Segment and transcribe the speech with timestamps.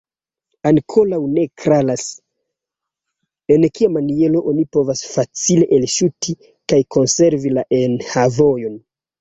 [0.67, 2.05] Ankoraŭ ne klaras,
[3.57, 6.37] en kia maniero oni povos facile elŝuti
[6.73, 8.85] kaj konservi la enhavojn.